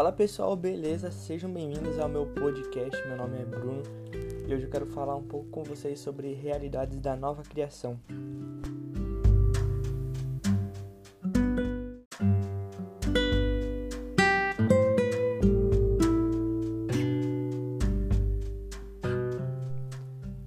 [0.00, 1.10] Fala pessoal, beleza?
[1.10, 3.06] Sejam bem-vindos ao meu podcast.
[3.06, 3.82] Meu nome é Bruno
[4.48, 8.00] e hoje eu quero falar um pouco com vocês sobre realidades da nova criação.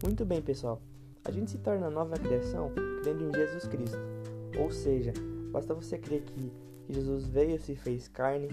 [0.01, 0.81] Muito bem, pessoal.
[1.23, 2.71] A gente se torna nova criação
[3.03, 3.99] crendo em Jesus Cristo.
[4.57, 5.13] Ou seja,
[5.51, 6.51] basta você crer que
[6.83, 8.49] que Jesus veio e se fez carne,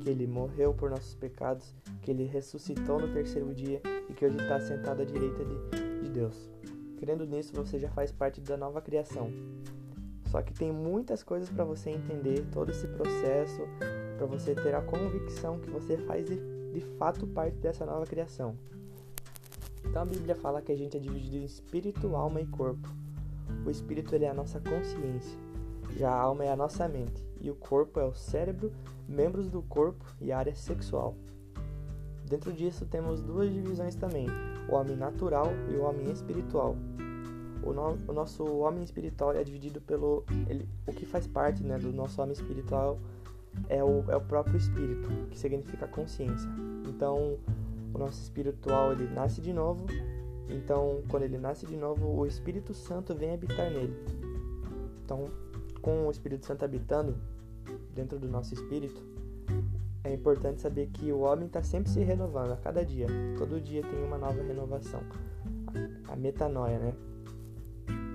[0.00, 4.36] que ele morreu por nossos pecados, que ele ressuscitou no terceiro dia e que hoje
[4.38, 6.50] está sentado à direita de, de Deus.
[6.98, 9.30] Crendo nisso, você já faz parte da nova criação.
[10.30, 13.62] Só que tem muitas coisas para você entender todo esse processo,
[14.16, 16.36] para você ter a convicção que você faz de,
[16.72, 18.56] de fato parte dessa nova criação.
[19.84, 22.88] Então a Bíblia fala que a gente é dividido em espírito, alma e corpo.
[23.64, 25.38] O espírito ele é a nossa consciência,
[25.96, 28.72] já a alma é a nossa mente e o corpo é o cérebro,
[29.06, 31.14] membros do corpo e área sexual.
[32.26, 34.26] Dentro disso temos duas divisões também,
[34.66, 36.74] o homem natural e o homem espiritual.
[37.62, 41.78] O, no, o nosso homem espiritual é dividido pelo ele, o que faz parte né,
[41.78, 42.98] do nosso homem espiritual
[43.68, 46.48] é o, é o próprio espírito, que significa consciência.
[46.88, 47.38] Então,
[47.92, 49.86] o nosso espiritual ele nasce de novo.
[50.48, 53.94] Então, quando ele nasce de novo, o Espírito Santo vem habitar nele.
[55.04, 55.28] Então,
[55.80, 57.16] com o Espírito Santo habitando,
[57.94, 59.00] dentro do nosso espírito,
[60.04, 63.06] é importante saber que o homem está sempre se renovando a cada dia.
[63.38, 65.00] Todo dia tem uma nova renovação.
[66.08, 66.94] A metanoia, né?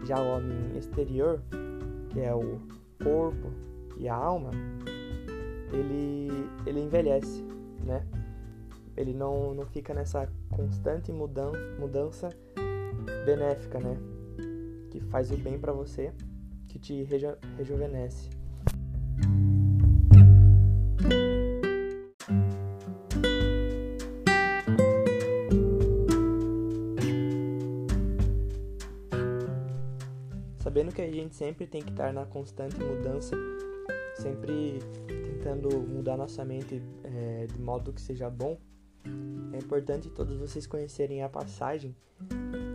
[0.06, 1.42] Já o homem exterior,
[2.12, 2.60] que é o
[3.04, 3.52] corpo
[3.98, 4.52] e a alma,
[5.74, 6.30] ele,
[6.66, 7.44] ele envelhece,
[7.84, 8.06] né?
[8.96, 12.30] Ele não, não fica nessa constante mudança,
[13.26, 13.98] benéfica, né?
[14.92, 16.14] Que faz o bem para você,
[16.68, 18.39] que te reju rejuvenesce.
[31.40, 33.34] Sempre tem que estar na constante mudança,
[34.14, 38.60] sempre tentando mudar nossa mente é, de modo que seja bom,
[39.54, 41.96] é importante todos vocês conhecerem a passagem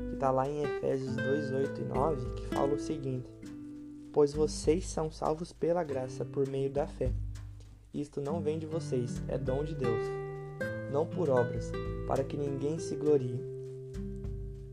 [0.09, 3.29] que está lá em Efésios 2, 8 e 9, que fala o seguinte:
[4.11, 7.13] Pois vocês são salvos pela graça por meio da fé.
[7.93, 10.07] Isto não vem de vocês, é dom de Deus,
[10.91, 11.71] não por obras,
[12.07, 13.39] para que ninguém se glorie.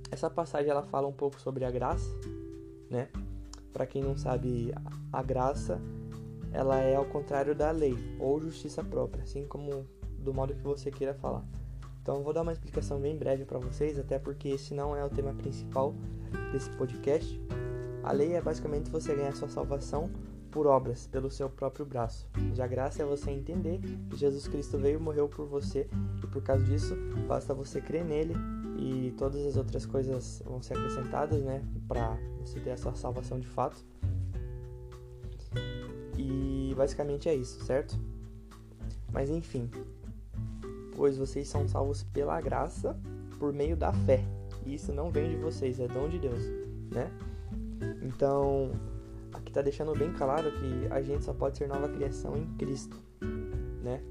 [0.10, 2.10] Essa passagem ela fala um pouco sobre a graça,
[2.90, 3.10] né?
[3.74, 4.74] Para quem não sabe,
[5.12, 5.80] a graça
[6.52, 9.86] ela é ao contrário da lei ou justiça própria, assim como
[10.20, 11.46] do modo que você queira falar.
[12.02, 15.10] Então vou dar uma explicação bem breve para vocês, até porque esse não é o
[15.10, 15.94] tema principal
[16.52, 17.40] desse podcast.
[18.04, 20.10] A lei é basicamente você ganhar sua salvação
[20.50, 22.28] por obras, pelo seu próprio braço.
[22.54, 23.80] Já graça é você entender
[24.10, 25.88] que Jesus Cristo veio e morreu por você,
[26.22, 26.96] e por causa disso,
[27.28, 28.34] basta você crer nele
[28.82, 33.40] e todas as outras coisas vão ser acrescentadas, né, para você ter a sua salvação
[33.40, 33.86] de fato.
[36.18, 37.96] E basicamente é isso, certo?
[39.14, 39.70] Mas enfim,
[40.96, 43.00] pois vocês são salvos pela graça
[43.38, 44.26] por meio da fé.
[44.66, 46.44] E isso não vem de vocês, é dom de Deus,
[46.92, 47.12] né?
[48.02, 48.72] Então,
[49.32, 52.98] aqui está deixando bem claro que a gente só pode ser nova criação em Cristo,
[53.84, 54.02] né?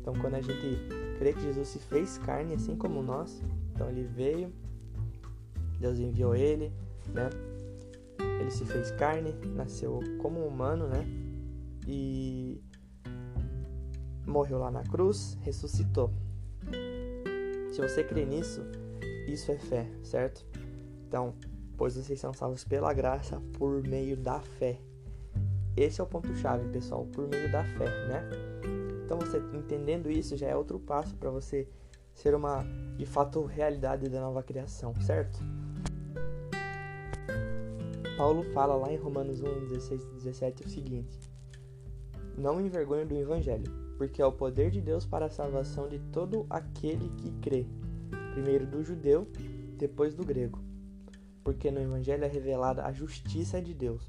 [0.00, 0.78] Então, quando a gente
[1.18, 3.42] crê que Jesus se fez carne assim como nós,
[3.74, 4.52] então ele veio,
[5.78, 6.72] Deus enviou ele,
[7.08, 7.28] né?
[8.40, 11.04] Ele se fez carne, nasceu como humano, né?
[11.86, 12.60] E
[14.26, 16.10] morreu lá na cruz, ressuscitou.
[17.72, 18.62] Se você crê nisso,
[19.26, 20.44] isso é fé, certo?
[21.08, 21.34] Então,
[21.76, 24.78] pois vocês são salvos pela graça por meio da fé.
[25.76, 28.28] Esse é o ponto chave, pessoal, por meio da fé, né?
[29.04, 31.68] Então você entendendo isso já é outro passo para você
[32.14, 32.64] ser uma
[32.96, 35.38] de fato realidade da nova criação, certo?
[38.16, 41.18] Paulo fala lá em Romanos 1, 16 e 17 o seguinte:
[42.36, 45.98] Não me envergonho do evangelho, porque é o poder de Deus para a salvação de
[46.12, 47.66] todo aquele que crê,
[48.32, 49.26] primeiro do judeu,
[49.78, 50.60] depois do grego
[51.42, 54.02] porque no Evangelho é revelada a justiça de Deus,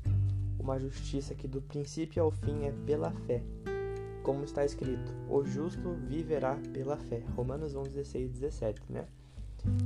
[0.60, 3.42] uma justiça que do princípio ao fim é pela fé,
[4.24, 7.22] como está escrito: o justo viverá pela fé.
[7.36, 9.06] Romanos 11, 16 e 17, né?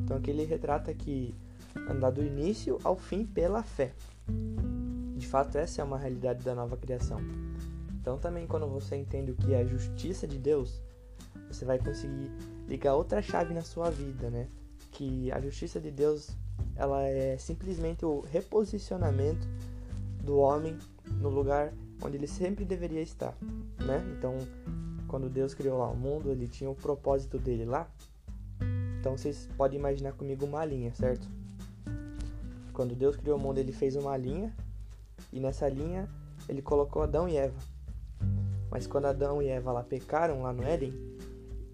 [0.04, 1.36] Então aqui ele retrata que
[1.90, 3.94] andar do início ao fim pela fé.
[5.16, 7.20] De fato, essa é uma realidade da nova criação.
[8.00, 10.82] Então também quando você entende o que é a justiça de Deus,
[11.50, 12.32] você vai conseguir
[12.68, 14.48] ligar outra chave na sua vida, né?
[14.92, 16.30] Que a justiça de Deus
[16.76, 19.48] ela é simplesmente o reposicionamento
[20.24, 20.78] do homem
[21.20, 23.36] no lugar onde ele sempre deveria estar,
[23.86, 24.04] né?
[24.18, 24.38] Então,
[25.08, 27.90] quando Deus criou lá o mundo, ele tinha o propósito dele lá.
[29.00, 31.28] Então vocês podem imaginar comigo uma linha, certo?
[32.74, 34.54] Quando Deus criou o mundo, ele fez uma linha
[35.32, 36.10] e nessa linha
[36.48, 37.58] ele colocou Adão e Eva.
[38.70, 40.94] Mas quando Adão e Eva lá pecaram lá no Éden,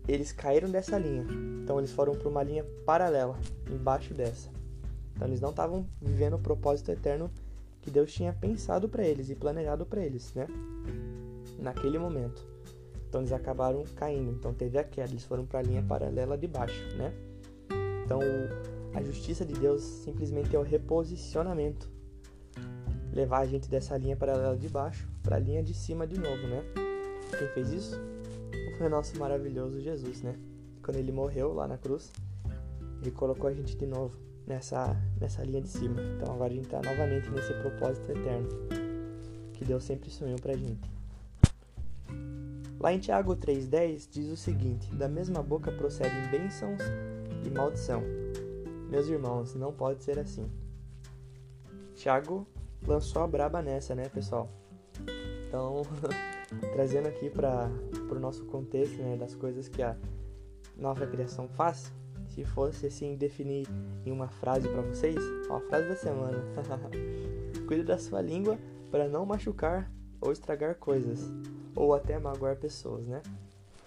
[0.08, 1.26] eles caíram dessa linha.
[1.64, 3.38] Então eles foram para uma linha paralela,
[3.70, 4.50] embaixo dessa.
[5.16, 7.32] Então eles não estavam vivendo o propósito eterno
[7.84, 10.48] que Deus tinha pensado para eles e planejado para eles, né?
[11.60, 12.42] Naquele momento.
[13.08, 14.32] Então eles acabaram caindo.
[14.32, 17.14] Então teve a queda, eles foram para a linha paralela de baixo, né?
[18.06, 18.20] Então
[18.94, 21.92] a justiça de Deus simplesmente é o reposicionamento.
[23.12, 26.48] Levar a gente dessa linha paralela de baixo para a linha de cima de novo,
[26.48, 26.64] né?
[27.38, 28.00] Quem fez isso?
[28.78, 30.36] Foi o nosso maravilhoso Jesus, né?
[30.82, 32.12] Quando ele morreu lá na cruz,
[33.02, 36.02] ele colocou a gente de novo nessa, nessa linha de cima.
[36.16, 38.50] Então agora a gente está novamente nesse propósito eterno
[39.54, 40.92] que Deus sempre sonhou pra gente.
[42.80, 46.82] Lá em Tiago 3,10 diz o seguinte: Da mesma boca procedem bênçãos
[47.46, 48.04] e maldição.
[48.90, 50.52] Meus irmãos, não pode ser assim.
[51.96, 52.46] Tiago
[52.86, 54.50] lançou a braba nessa, né, pessoal?
[55.48, 55.84] Então,
[56.74, 57.72] trazendo aqui para
[58.12, 59.96] o nosso contexto, né, das coisas que a
[60.76, 61.92] nova criação faz,
[62.34, 63.68] se fosse assim definir
[64.06, 65.16] em uma frase para vocês,
[65.50, 66.44] ó, a frase da semana.
[67.68, 68.58] Cuide da sua língua
[68.90, 71.32] para não machucar ou estragar coisas,
[71.76, 73.22] ou até magoar pessoas, né?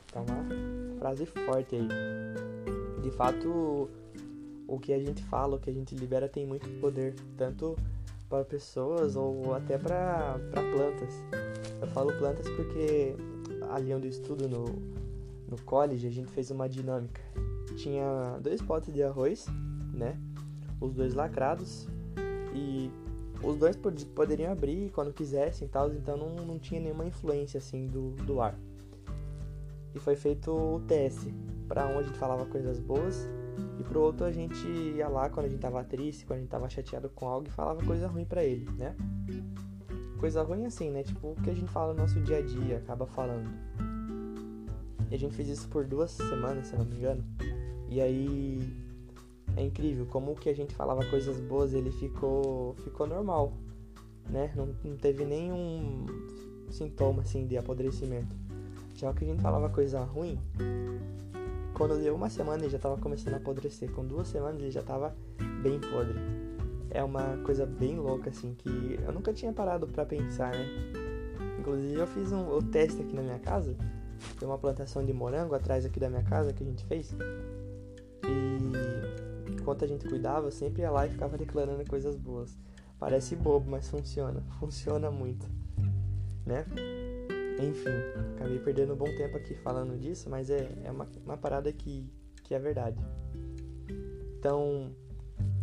[0.09, 1.89] Então, uma frase forte aí.
[3.03, 3.89] De fato,
[4.69, 7.77] o que a gente fala, o que a gente libera tem muito poder, tanto
[8.29, 11.15] para pessoas ou até para plantas.
[11.81, 13.15] Eu falo plantas porque
[13.71, 14.65] ali onde eu estudo no,
[15.49, 17.21] no college a gente fez uma dinâmica
[17.77, 19.47] tinha dois potes de arroz,
[19.93, 20.19] né?
[20.81, 21.87] Os dois lacrados
[22.55, 22.91] e
[23.43, 27.87] os dois pod poderiam abrir quando quisessem, tal, então não, não tinha nenhuma influência assim
[27.87, 28.59] do, do ar.
[29.95, 31.33] E foi feito o teste,
[31.69, 33.29] para um a gente falava coisas boas
[33.79, 36.51] e pro outro a gente ia lá quando a gente tava triste, quando a gente
[36.51, 38.95] tava chateado com algo e falava coisa ruim para ele, né?
[40.19, 41.03] Coisa ruim assim, né?
[41.03, 43.49] Tipo o que a gente fala no nosso dia a dia, acaba falando.
[45.11, 47.25] E a gente fez isso por duas semanas, se não me engano.
[47.89, 48.61] E aí
[49.57, 53.53] é incrível como o que a gente falava coisas boas ele ficou ficou normal,
[54.29, 54.53] né?
[54.57, 56.07] Não, não teve nenhum
[56.71, 58.35] sintoma assim de apodrecimento.
[58.95, 60.39] Já o que a gente falava coisa ruim,
[61.75, 64.81] quando deu uma semana ele já estava começando a apodrecer, com duas semanas ele já
[64.81, 65.15] estava
[65.63, 66.19] bem podre.
[66.91, 70.67] É uma coisa bem louca assim que eu nunca tinha parado para pensar, né?
[71.61, 73.77] Inclusive eu fiz um, o teste aqui na minha casa.
[74.39, 77.15] Tem uma plantação de morango atrás aqui da minha casa que a gente fez.
[79.67, 82.57] Enquanto a gente cuidava, eu sempre ia lá e ficava declarando coisas boas.
[83.01, 84.41] Parece bobo, mas funciona.
[84.61, 85.45] Funciona muito.
[86.47, 86.65] Né?
[87.59, 87.91] Enfim,
[88.37, 92.09] acabei perdendo um bom tempo aqui falando disso, mas é, é uma, uma parada que,
[92.45, 92.97] que é verdade.
[94.39, 94.93] Então,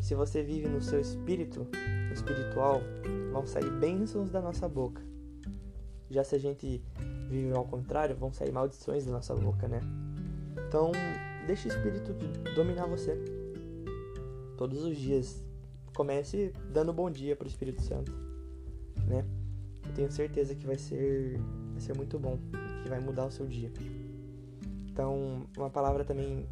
[0.02, 1.66] se você vive no seu espírito,
[2.08, 2.82] no espiritual,
[3.32, 5.02] vão sair bênçãos da nossa boca.
[6.10, 6.84] Já se a gente
[7.30, 9.80] vive ao contrário, vão sair maldições da nossa boca, né?
[10.68, 10.92] Então,
[11.46, 12.14] Deixe o Espírito
[12.56, 13.18] dominar você.
[14.64, 15.44] Todos os dias.
[15.94, 18.14] Comece dando bom dia para o Espírito Santo,
[19.06, 19.26] né?
[19.86, 21.38] Eu tenho certeza que vai ser,
[21.74, 22.40] vai ser muito bom,
[22.82, 23.70] que vai mudar o seu dia.
[24.90, 26.48] Então, uma palavra também,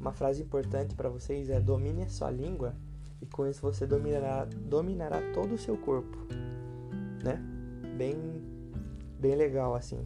[0.00, 2.74] uma frase importante para vocês é domine a sua língua
[3.20, 6.16] e com isso você dominará, dominará todo o seu corpo,
[7.22, 7.38] né?
[7.98, 8.16] Bem,
[9.20, 10.02] bem legal assim.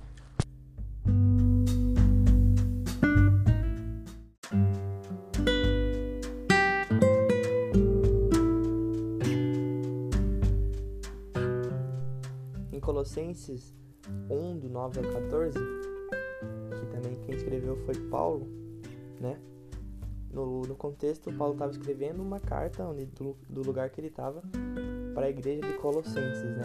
[13.25, 13.75] Colossenses
[14.29, 18.47] 1, do 9 ao 14, que também quem escreveu foi Paulo,
[19.19, 19.39] né?
[20.31, 24.43] No, no contexto, Paulo estava escrevendo uma carta onde, do, do lugar que ele estava
[25.15, 26.65] para a igreja de Colossenses, né?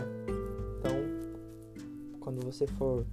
[0.79, 3.05] Então, quando você for,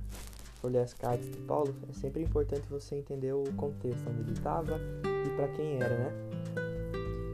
[0.57, 4.33] for ler as cartas de Paulo, é sempre importante você entender o contexto onde ele
[4.33, 6.13] estava e para quem era, né?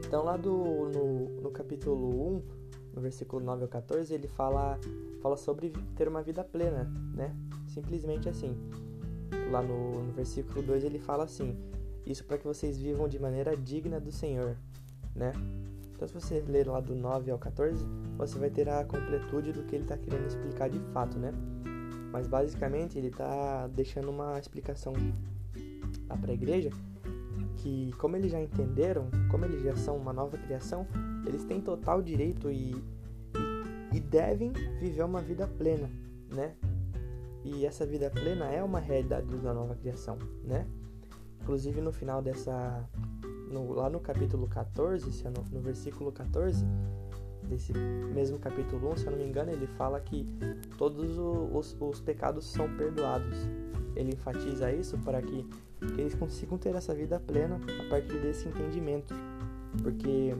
[0.05, 2.41] Então, lá do, no, no capítulo 1,
[2.93, 4.77] no versículo 9 ao 14, ele fala
[5.23, 7.33] fala sobre ter uma vida plena, né?
[7.65, 8.55] Simplesmente assim.
[9.49, 11.57] Lá no, no versículo 2 ele fala assim:
[12.05, 14.57] Isso para que vocês vivam de maneira digna do Senhor,
[15.15, 15.31] né?
[15.95, 17.85] Então, se você ler lá do 9 ao 14,
[18.17, 21.31] você vai ter a completude do que ele está querendo explicar de fato, né?
[22.11, 24.93] Mas basicamente ele está deixando uma explicação
[26.19, 26.69] para a igreja
[27.57, 30.85] que, como eles já entenderam, como eles já são uma nova criação,
[31.25, 32.75] eles têm total direito e
[33.93, 35.89] e devem viver uma vida plena,
[36.29, 36.55] né?
[37.43, 40.65] e essa vida plena é uma realidade da nova criação, né?
[41.41, 42.87] Inclusive no final dessa.
[43.51, 46.65] No, lá no capítulo 14, se no, no versículo 14
[47.43, 50.25] desse mesmo capítulo 1, se eu não me engano, ele fala que
[50.77, 53.37] todos os, os pecados são perdoados.
[53.95, 55.43] Ele enfatiza isso para que,
[55.93, 59.13] que eles consigam ter essa vida plena a partir desse entendimento.
[59.83, 60.33] Porque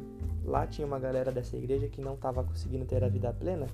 [0.43, 3.67] lá tinha uma galera dessa igreja que não estava conseguindo ter a vida plena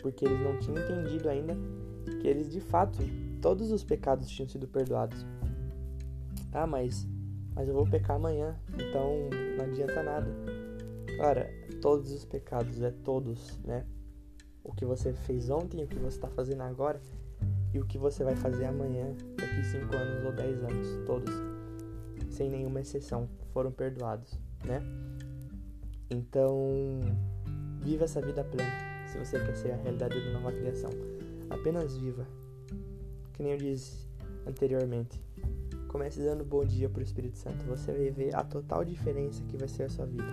[0.00, 1.56] porque eles não tinham entendido ainda
[2.20, 2.98] que eles de fato
[3.40, 5.24] todos os pecados tinham sido perdoados.
[6.52, 7.06] Ah, mas
[7.54, 10.26] mas eu vou pecar amanhã, então não adianta nada.
[11.16, 11.50] Cara,
[11.80, 13.84] todos os pecados é todos, né?
[14.62, 17.00] O que você fez ontem, o que você está fazendo agora
[17.74, 21.34] e o que você vai fazer amanhã, daqui 5 anos ou 10 anos, todos,
[22.30, 24.80] sem nenhuma exceção, foram perdoados, né?
[26.10, 27.00] Então,
[27.80, 28.70] viva essa vida plena
[29.06, 30.90] se você quer ser a realidade da nova criação.
[31.48, 32.26] Apenas viva.
[33.32, 34.06] Que nem eu disse
[34.46, 35.20] anteriormente.
[35.88, 37.64] Comece dando bom dia para o Espírito Santo.
[37.64, 40.32] Você vai ver a total diferença que vai ser a sua vida.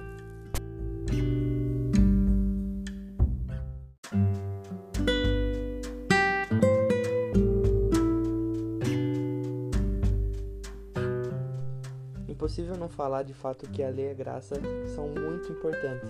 [12.87, 14.55] Não falar de fato que a lei e a graça
[14.95, 16.09] são muito importantes.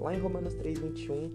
[0.00, 1.30] Lá em Romanos 3:21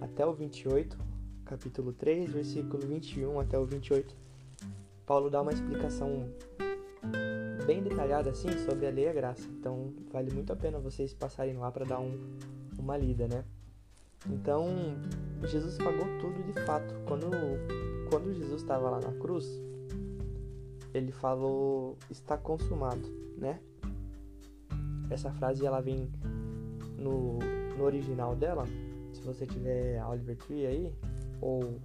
[0.00, 0.96] até o 28,
[1.44, 4.16] capítulo 3, versículo 21 até o 28,
[5.04, 6.26] Paulo dá uma explicação
[7.66, 9.46] bem detalhada assim sobre a lei e a graça.
[9.58, 12.18] Então, vale muito a pena vocês passarem lá para dar um,
[12.78, 13.44] uma lida, né?
[14.26, 14.66] Então,
[15.42, 16.94] Jesus pagou tudo de fato.
[17.06, 17.28] Quando,
[18.10, 19.46] quando Jesus estava lá na cruz,
[20.94, 23.60] ele falou: está consumado, né?
[25.14, 26.10] Essa frase ela vem
[26.98, 27.38] no,
[27.76, 28.66] no original dela
[29.14, 30.92] se você tiver Oliver Tree aí,
[31.40, 31.80] ou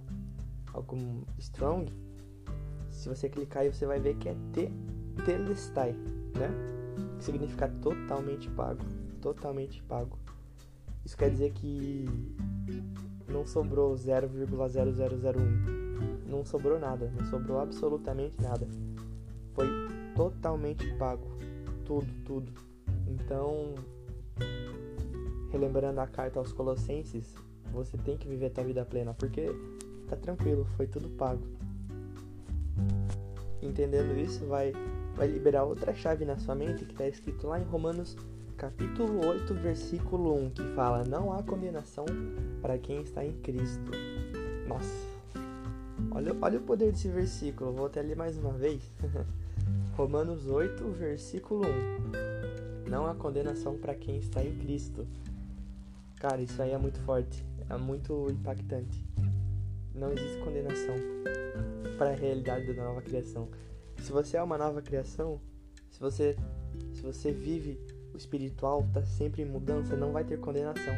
[0.72, 1.92] algum Strong,
[2.90, 4.70] se você clicar aí você vai ver que é te,
[5.24, 5.92] Telestai,
[6.36, 6.50] né?
[7.18, 8.84] Que significa totalmente pago.
[9.20, 10.18] Totalmente pago.
[11.04, 12.06] Isso quer dizer que
[13.28, 15.34] não sobrou 0,0001.
[16.26, 18.66] Não sobrou nada, não sobrou absolutamente nada.
[19.54, 19.66] Foi
[20.16, 21.26] totalmente pago.
[21.84, 22.69] Tudo, tudo.
[23.10, 23.74] Então,
[25.50, 27.34] relembrando a carta aos Colossenses,
[27.72, 29.50] você tem que viver a tua vida plena, porque
[30.08, 31.42] tá tranquilo, foi tudo pago.
[33.60, 34.72] Entendendo isso, vai,
[35.16, 38.16] vai liberar outra chave na sua mente que está escrito lá em Romanos
[38.56, 42.04] capítulo 8, versículo 1, que fala: Não há condenação
[42.62, 43.90] para quem está em Cristo.
[44.68, 45.06] Nossa,
[46.10, 48.82] olha, olha o poder desse versículo, vou até ler mais uma vez.
[49.96, 52.29] Romanos 8, versículo 1.
[52.90, 55.06] Não há condenação para quem está em Cristo.
[56.16, 59.06] Cara, isso aí é muito forte, é muito impactante.
[59.94, 60.96] Não existe condenação
[61.96, 63.48] para a realidade da nova criação.
[64.02, 65.40] Se você é uma nova criação,
[65.88, 66.36] se você
[66.92, 67.78] se você vive
[68.12, 70.94] o espiritual, tá sempre em mudança, não vai ter condenação,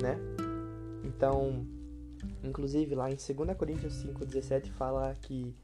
[0.00, 0.18] né?
[1.04, 1.66] Então,
[2.42, 5.54] inclusive lá em 2 Coríntios 5:17 fala que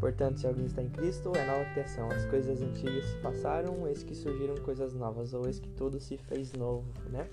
[0.00, 2.08] Portanto, se alguém está em Cristo, é nova criação.
[2.10, 6.16] As coisas antigas se passaram, eis que surgiram coisas novas, ou eis que tudo se
[6.16, 7.28] fez novo, né?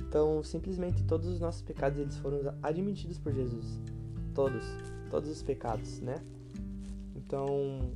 [0.00, 3.80] Então, simplesmente todos os nossos pecados eles foram admitidos por Jesus.
[4.34, 4.64] Todos,
[5.10, 6.16] todos os pecados, né?
[7.14, 7.92] Então,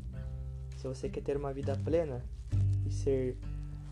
[0.77, 2.25] se você quer ter uma vida plena
[2.87, 3.37] e ser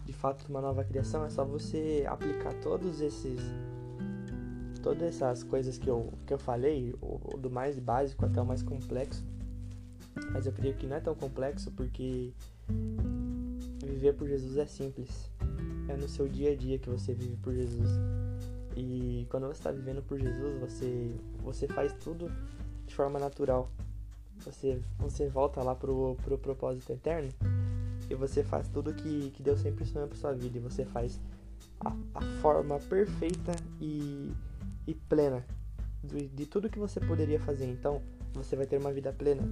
[0.04, 3.40] de fato uma nova criação, é só você aplicar todos esses
[4.82, 6.94] todas essas coisas que eu, que eu falei,
[7.38, 9.24] do mais básico até o mais complexo.
[10.32, 12.32] Mas eu creio que não é tão complexo porque
[13.84, 15.30] viver por Jesus é simples
[15.88, 17.88] é no seu dia a dia que você vive por Jesus.
[18.76, 22.30] E quando você está vivendo por Jesus, você, você faz tudo
[22.86, 23.70] de forma natural.
[24.44, 27.28] Você, você volta lá pro, pro propósito eterno
[28.10, 30.58] e você faz tudo que, que Deus sempre sonhou para sua vida.
[30.58, 31.20] E você faz
[31.80, 34.32] a, a forma perfeita e,
[34.86, 35.44] e plena
[36.02, 37.66] de, de tudo que você poderia fazer.
[37.66, 38.02] Então,
[38.34, 39.42] você vai ter uma vida plena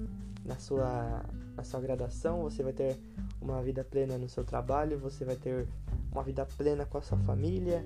[0.45, 1.23] na sua,
[1.55, 2.97] na sua graduação, você vai ter
[3.39, 5.67] uma vida plena no seu trabalho, você vai ter
[6.11, 7.85] uma vida plena com a sua família,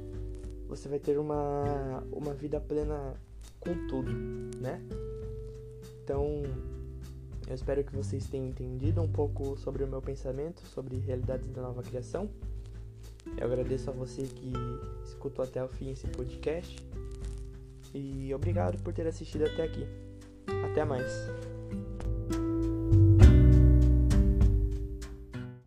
[0.67, 3.13] você vai ter uma, uma vida plena
[3.59, 4.11] com tudo,
[4.59, 4.81] né?
[6.03, 6.43] Então,
[7.47, 11.61] eu espero que vocês tenham entendido um pouco sobre o meu pensamento, sobre realidades da
[11.61, 12.29] nova criação.
[13.37, 14.53] Eu agradeço a você que
[15.03, 16.77] escutou até o fim esse podcast.
[17.97, 19.87] E obrigado por ter assistido até aqui.
[20.69, 21.09] Até mais.